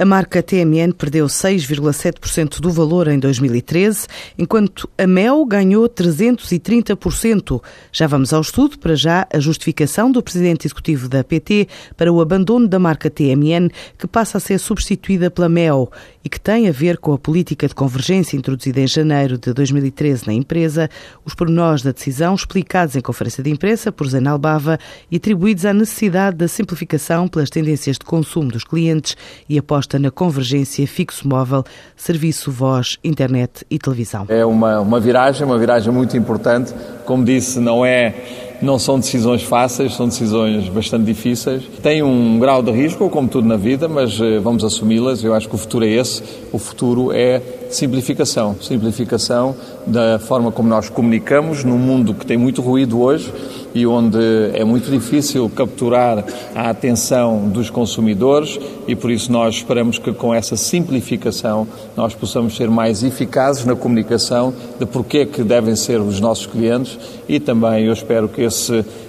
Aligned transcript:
A 0.00 0.04
marca 0.06 0.42
TMN 0.42 0.92
perdeu 0.96 1.26
6,7% 1.26 2.58
do 2.58 2.70
valor 2.70 3.06
em 3.06 3.18
2013, 3.18 4.06
enquanto 4.38 4.88
a 4.96 5.06
Mel 5.06 5.44
ganhou 5.44 5.86
330%. 5.90 7.62
Já 7.92 8.06
vamos 8.06 8.32
ao 8.32 8.40
estudo, 8.40 8.78
para 8.78 8.96
já 8.96 9.28
a 9.30 9.38
justificação 9.38 10.10
do 10.10 10.22
presidente 10.22 10.66
executivo 10.66 11.06
da 11.06 11.22
PT 11.22 11.68
para 11.98 12.10
o 12.10 12.22
abandono 12.22 12.66
da 12.66 12.78
marca 12.78 13.10
TMN, 13.10 13.68
que 13.98 14.06
passa 14.06 14.38
a 14.38 14.40
ser 14.40 14.58
substituída 14.58 15.30
pela 15.30 15.50
Mel 15.50 15.92
e 16.24 16.30
que 16.30 16.40
tem 16.40 16.66
a 16.66 16.72
ver 16.72 16.96
com 16.96 17.12
a 17.12 17.18
política 17.18 17.68
de 17.68 17.74
convergência 17.74 18.38
introduzida 18.38 18.80
em 18.80 18.86
janeiro 18.86 19.36
de 19.36 19.52
2013 19.52 20.26
na 20.26 20.32
empresa, 20.32 20.88
os 21.26 21.34
pormenores 21.34 21.82
da 21.82 21.92
decisão 21.92 22.34
explicados 22.34 22.96
em 22.96 23.02
conferência 23.02 23.42
de 23.42 23.50
imprensa 23.50 23.92
por 23.92 24.08
Zainal 24.08 24.38
Bava 24.38 24.78
e 25.10 25.16
atribuídos 25.16 25.66
à 25.66 25.74
necessidade 25.74 26.38
da 26.38 26.48
simplificação 26.48 27.28
pelas 27.28 27.50
tendências 27.50 27.98
de 27.98 28.04
consumo 28.06 28.50
dos 28.50 28.64
clientes 28.64 29.14
e 29.46 29.58
aposta 29.58 29.89
aposta 29.90 29.98
na 29.98 30.10
convergência 30.10 30.86
fixo-móvel, 30.86 31.64
serviço 31.96 32.52
voz, 32.52 32.98
internet 33.02 33.64
e 33.70 33.78
televisão. 33.78 34.26
É 34.28 34.44
uma, 34.44 34.80
uma 34.80 35.00
viragem, 35.00 35.44
uma 35.44 35.58
viragem 35.58 35.92
muito 35.92 36.16
importante. 36.16 36.72
Como 37.04 37.24
disse, 37.24 37.58
não 37.58 37.84
é 37.84 38.14
não 38.62 38.78
são 38.78 38.98
decisões 38.98 39.42
fáceis, 39.42 39.94
são 39.94 40.08
decisões 40.08 40.68
bastante 40.68 41.04
difíceis. 41.04 41.62
Tem 41.82 42.02
um 42.02 42.38
grau 42.38 42.62
de 42.62 42.70
risco, 42.70 43.08
como 43.08 43.28
tudo 43.28 43.48
na 43.48 43.56
vida, 43.56 43.88
mas 43.88 44.20
eh, 44.20 44.38
vamos 44.38 44.62
assumi-las. 44.64 45.24
Eu 45.24 45.34
acho 45.34 45.48
que 45.48 45.54
o 45.54 45.58
futuro 45.58 45.84
é 45.84 45.88
esse. 45.88 46.22
O 46.52 46.58
futuro 46.58 47.12
é 47.12 47.40
simplificação. 47.70 48.56
Simplificação 48.60 49.54
da 49.86 50.18
forma 50.18 50.52
como 50.52 50.68
nós 50.68 50.88
comunicamos 50.88 51.64
num 51.64 51.78
mundo 51.78 52.12
que 52.12 52.26
tem 52.26 52.36
muito 52.36 52.60
ruído 52.60 53.00
hoje 53.00 53.32
e 53.74 53.86
onde 53.86 54.18
é 54.52 54.64
muito 54.64 54.90
difícil 54.90 55.48
capturar 55.48 56.24
a 56.54 56.70
atenção 56.70 57.48
dos 57.48 57.70
consumidores 57.70 58.58
e 58.86 58.96
por 58.96 59.10
isso 59.10 59.30
nós 59.30 59.56
esperamos 59.56 59.98
que 59.98 60.12
com 60.12 60.34
essa 60.34 60.56
simplificação 60.56 61.66
nós 61.96 62.14
possamos 62.14 62.56
ser 62.56 62.68
mais 62.68 63.02
eficazes 63.02 63.64
na 63.64 63.76
comunicação 63.76 64.52
de 64.78 64.86
porquê 64.86 65.18
é 65.18 65.26
que 65.26 65.42
devem 65.42 65.76
ser 65.76 66.00
os 66.00 66.20
nossos 66.20 66.46
clientes 66.46 66.98
e 67.28 67.38
também 67.38 67.84
eu 67.84 67.92
espero 67.92 68.28
que 68.28 68.42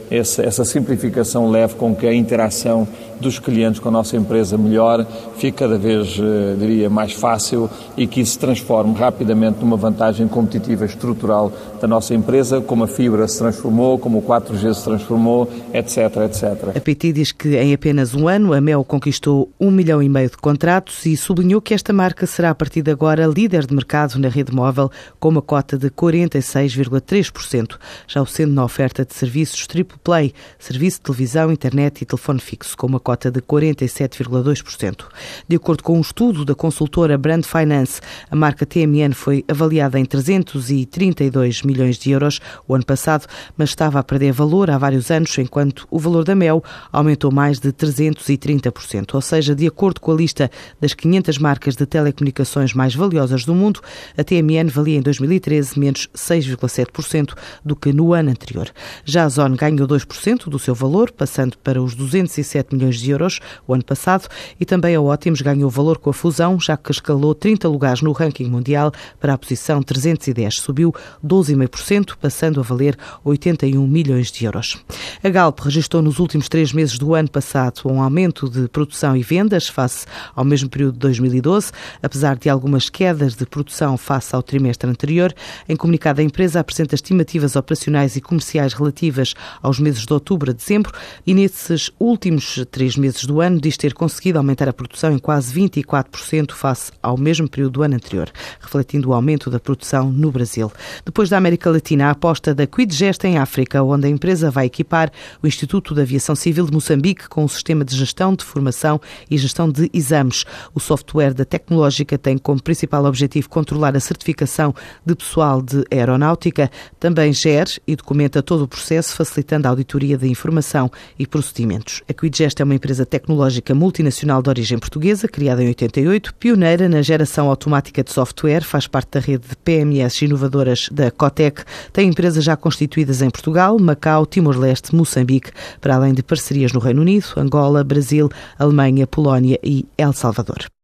esse, 0.10 0.42
essa 0.42 0.64
simplificação 0.66 1.50
leve 1.50 1.76
com 1.76 1.96
que 1.96 2.08
a 2.08 2.14
interação 2.14 2.88
dos 3.22 3.40
clientes 3.40 3.80
com 3.80 3.90
a 3.90 3.92
nossa 3.92 4.18
empresa 4.18 4.58
melhor, 4.58 5.06
fique 5.38 5.58
cada 5.58 5.78
vez, 5.78 6.20
eh, 6.20 6.56
diria, 6.60 6.90
mais 6.90 7.14
fácil 7.14 7.70
e 7.96 8.08
que 8.08 8.22
isso 8.22 8.34
se 8.34 8.40
transforme 8.40 8.94
rapidamente 8.94 9.60
numa 9.60 9.78
vantagem 9.78 10.28
competitiva 10.28 10.86
estrutural 10.86 11.52
da 11.80 11.88
nossa 11.88 12.14
empresa, 12.14 12.60
como 12.60 12.84
a 12.84 12.88
fibra 12.88 13.28
se 13.28 13.38
transformou, 13.38 13.98
como 13.98 14.20
o 14.20 14.22
4G 14.22 14.74
se 14.74 14.84
transformou, 14.84 15.50
etc, 15.74 15.98
etc. 16.26 16.76
A 16.76 16.80
PT 16.80 17.14
diz 17.14 17.32
que 17.32 17.56
em 17.56 17.74
apenas 17.74 18.14
um 18.14 18.28
ano 18.28 18.54
a 18.54 18.60
Mel 18.60 18.84
conquistou 18.84 19.50
um 19.60 19.72
milhão 19.72 20.02
e 20.02 20.10
meio 20.10 20.30
de 20.30 20.38
contratos 20.38 21.06
e 21.06 21.16
sublinhou 21.16 21.62
que 21.62 21.74
esta 21.74 21.94
marca 21.94 22.26
será 22.26 22.50
a 22.50 22.56
partir 22.56 22.82
de 22.82 22.92
agora 22.92 23.26
líder 23.28 23.66
de 23.66 23.74
mercado 23.74 24.18
na 24.18 24.28
rede 24.28 24.54
móvel 24.54 24.90
com 25.20 25.30
uma 25.30 25.42
cota 25.42 25.78
de 25.78 25.90
46,3%, 25.90 27.78
já 28.08 28.22
o 28.22 28.26
sendo 28.26 28.54
na 28.54 28.64
oferta 28.64 29.06
de 29.06 29.14
serviços 29.14 29.68
triple 29.68 29.98
play, 30.04 30.34
serviço 30.60 30.98
de 30.98 31.04
televisão, 31.04 31.52
internet 31.52 32.02
e 32.02 32.06
telefone 32.06 32.40
fixo, 32.40 32.76
com 32.76 32.88
uma 32.88 33.00
cota 33.00 33.11
cota 33.12 33.30
de 33.30 33.42
47,2%. 33.42 35.04
De 35.46 35.58
acordo 35.58 35.84
com 35.84 35.98
um 35.98 36.02
estudo 36.02 36.46
da 36.46 36.56
consultora 36.56 37.18
Brand 37.18 37.44
Finance, 37.44 38.00
a 38.30 38.36
marca 38.38 38.66
TMN 38.66 39.14
foi 39.14 39.44
avaliada 39.50 40.00
em 40.00 40.06
332 40.06 41.64
milhões 41.64 41.98
de 41.98 42.12
euros 42.12 42.40
o 42.66 42.74
ano 42.74 42.86
passado, 42.86 43.28
mas 43.58 43.70
estava 43.70 44.00
a 44.00 44.04
perder 44.04 44.32
valor 44.32 44.70
há 44.70 44.78
vários 44.78 45.12
anos, 45.12 45.38
enquanto 45.38 45.86
o 45.92 46.00
valor 46.00 46.24
da 46.24 46.34
Mel 46.34 46.64
aumentou 46.90 47.34
mais 47.34 47.60
de 47.60 47.74
330%. 47.74 49.14
Ou 49.14 49.22
seja, 49.22 49.54
de 49.54 49.68
acordo 49.68 50.00
com 50.00 50.14
a 50.14 50.16
lista 50.16 50.50
das 50.80 50.94
500 50.94 51.38
marcas 51.38 51.76
de 51.76 51.86
telecomunicações 51.86 52.74
mais 52.74 52.96
valiosas 52.96 53.44
do 53.44 53.54
mundo, 53.54 53.82
a 54.18 54.24
TMN 54.24 54.70
valia 54.70 54.98
em 54.98 55.02
2013 55.02 55.78
menos 55.78 56.08
6,7% 56.16 57.34
do 57.66 57.76
que 57.76 57.92
no 57.92 58.14
ano 58.14 58.30
anterior. 58.30 58.70
Já 59.04 59.26
a 59.26 59.30
Zone 59.30 59.58
ganhou 59.58 59.86
2% 59.86 60.46
do 60.46 60.58
seu 60.58 60.74
valor, 60.74 61.12
passando 61.12 61.58
para 61.58 61.82
os 61.82 61.94
207 61.94 62.74
milhões 62.74 63.01
de 63.01 63.01
euros 63.08 63.40
o 63.68 63.74
ano 63.74 63.84
passado 63.84 64.28
e 64.60 64.66
também 64.66 64.96
a 64.96 65.02
Ótimos 65.02 65.42
ganhou 65.42 65.70
valor 65.70 65.98
com 65.98 66.10
a 66.10 66.14
fusão, 66.14 66.60
já 66.60 66.78
que 66.78 66.92
escalou 66.92 67.34
30 67.34 67.68
lugares 67.68 68.02
no 68.02 68.12
ranking 68.12 68.46
mundial 68.46 68.92
para 69.20 69.34
a 69.34 69.38
posição 69.38 69.82
310. 69.82 70.56
Subiu 70.56 70.94
12,5%, 71.26 72.16
passando 72.20 72.60
a 72.60 72.64
valer 72.64 72.98
81 73.24 73.86
milhões 73.88 74.32
de 74.32 74.46
euros. 74.46 74.78
A 75.24 75.30
Galp 75.30 75.60
registrou 75.60 76.02
nos 76.02 76.20
últimos 76.20 76.50
três 76.50 76.74
meses 76.74 76.98
do 76.98 77.14
ano 77.14 77.30
passado 77.30 77.82
um 77.86 78.02
aumento 78.02 78.50
de 78.50 78.68
produção 78.68 79.16
e 79.16 79.24
vendas 79.24 79.68
face 79.68 80.06
ao 80.36 80.44
mesmo 80.44 80.70
período 80.70 80.94
de 80.94 81.00
2012, 81.00 81.72
apesar 82.02 82.36
de 82.38 82.50
algumas 82.50 82.90
quedas 82.90 83.36
de 83.36 83.46
produção 83.46 83.98
face 83.98 84.36
ao 84.36 84.44
trimestre 84.44 84.90
anterior. 84.90 85.34
Em 85.68 85.76
comunicado, 85.76 86.22
a 86.22 86.24
empresa 86.24 86.60
apresenta 86.60 86.96
estimativas 86.96 87.56
operacionais 87.56 88.16
e 88.16 88.22
comerciais 88.22 88.74
relativas 88.74 89.34
aos 89.62 89.80
meses 89.80 90.06
de 90.06 90.14
outubro 90.14 90.52
a 90.52 90.54
dezembro 90.54 90.92
e 91.26 91.34
nesses 91.34 91.92
últimos 92.00 92.66
três 92.72 92.91
meses 92.96 93.26
do 93.26 93.42
ano, 93.42 93.60
diz 93.60 93.78
ter 93.78 93.94
conseguido 93.94 94.38
aumentar 94.38 94.68
a 94.70 94.74
produção 94.74 95.12
em 95.12 95.20
quase 95.20 95.54
24% 95.54 96.52
face 96.52 96.92
ao 97.02 97.18
mesmo 97.18 97.48
período 97.48 97.74
do 97.74 97.84
ano 97.84 97.96
anterior, 97.96 98.32
refletindo 98.60 99.10
o 99.10 99.14
aumento 99.14 99.50
da 99.50 99.60
produção 99.60 100.12
no 100.12 100.32
Brasil. 100.32 100.72
Depois 101.06 101.30
da 101.30 101.38
América 101.38 101.70
Latina, 101.70 102.08
a 102.08 102.12
aposta 102.12 102.54
da 102.54 102.68
Quidgest 102.68 103.24
em 103.26 103.38
África, 103.38 103.84
onde 103.84 104.08
a 104.08 104.10
empresa 104.10 104.52
vai 104.52 104.66
equipar 104.66 105.12
o 105.42 105.48
Instituto 105.48 105.94
de 105.94 106.02
Aviação 106.02 106.36
Civil 106.36 106.66
de 106.66 106.72
Moçambique 106.72 107.28
com 107.28 107.44
um 107.44 107.48
sistema 107.48 107.86
de 107.86 107.96
gestão 107.96 108.34
de 108.34 108.44
formação 108.44 109.00
e 109.30 109.38
gestão 109.38 109.70
de 109.70 109.90
exames. 109.94 110.46
O 110.74 110.80
software 110.80 111.34
da 111.34 111.46
tecnológica 111.46 112.18
tem 112.18 112.38
como 112.38 112.62
principal 112.62 113.06
objetivo 113.06 113.50
controlar 113.50 113.96
a 113.96 114.00
certificação 114.00 114.74
de 115.06 115.16
pessoal 115.16 115.62
de 115.62 115.84
aeronáutica, 115.92 116.70
também 117.00 117.32
gere 117.34 117.72
e 117.88 117.96
documenta 117.96 118.42
todo 118.42 118.64
o 118.64 118.68
processo, 118.68 119.16
facilitando 119.16 119.68
a 119.68 119.70
auditoria 119.72 120.18
da 120.18 120.28
informação 120.28 120.92
e 121.18 121.28
procedimentos. 121.28 122.02
A 122.10 122.14
Quidgest 122.14 122.60
é 122.60 122.64
uma 122.64 122.76
empresa 122.82 123.06
tecnológica 123.06 123.76
multinacional 123.76 124.42
de 124.42 124.50
origem 124.50 124.80
portuguesa, 124.80 125.28
criada 125.28 125.64
em 125.64 125.68
88, 125.68 126.34
pioneira 126.34 126.90
na 126.90 127.04
geração 127.04 127.48
automática 127.48 128.04
de 128.04 128.12
software, 128.12 128.64
faz 128.64 128.88
parte 128.88 129.12
da 129.12 129.20
rede 129.20 129.50
de 129.50 129.56
PMS 129.56 130.26
inovadoras 130.26 130.90
da 130.92 131.12
Cotec, 131.12 131.64
tem 131.94 132.10
empresas 132.10 132.44
já 132.44 132.58
constituídas 132.58 133.22
em 133.22 133.30
Portugal, 133.30 133.78
Macau, 133.78 134.26
Timor-Leste, 134.26 134.96
Moçambique, 134.96 135.52
para 135.80 135.96
além 135.96 136.16
de 136.16 136.24
parcerias 136.24 136.74
no 136.74 136.80
Reino 136.80 137.02
Unido, 137.02 137.28
Angola, 137.38 137.84
Brasil, 137.84 138.28
Alemanha, 138.58 139.06
Polónia 139.06 139.60
e 139.64 139.86
El 139.96 140.14
Salvador. 140.14 140.72